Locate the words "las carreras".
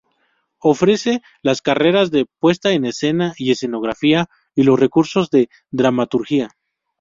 1.43-2.09